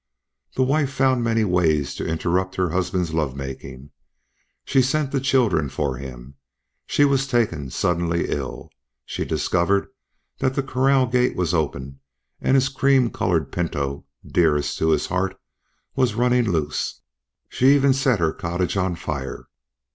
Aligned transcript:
The 0.55 0.63
wife 0.63 0.91
found 0.91 1.23
many 1.23 1.43
ways 1.43 1.93
to 1.93 2.07
interrupt 2.07 2.55
her 2.55 2.71
husband's 2.71 3.13
lovemaking. 3.13 3.91
She 4.65 4.81
sent 4.81 5.11
the 5.11 5.19
children 5.19 5.69
for 5.69 5.97
him; 5.97 6.37
she 6.87 7.05
was 7.05 7.27
taken 7.27 7.69
suddenly 7.69 8.27
ill; 8.29 8.71
she 9.05 9.25
discovered 9.25 9.89
that 10.39 10.55
the 10.55 10.63
corral 10.63 11.05
gate 11.05 11.35
was 11.35 11.53
open 11.53 11.99
and 12.41 12.55
his 12.55 12.67
cream 12.67 13.11
colored 13.11 13.51
pinto, 13.51 14.03
dearest 14.25 14.75
to 14.79 14.89
his 14.89 15.05
heart, 15.05 15.39
was 15.95 16.15
running 16.15 16.49
loose; 16.49 17.01
she 17.47 17.75
even 17.75 17.93
set 17.93 18.17
her 18.17 18.33
cottage 18.33 18.75
on 18.75 18.95
fire. 18.95 19.45